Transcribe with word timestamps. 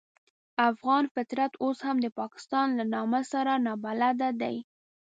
افغان 0.69 1.03
فطرت 1.13 1.51
اوس 1.63 1.77
هم 1.87 1.97
د 2.01 2.07
پاکستان 2.19 2.67
له 2.77 2.85
نامه 2.93 3.21
سره 3.31 3.53
نابلده 3.65 4.29
دی. 4.41 4.55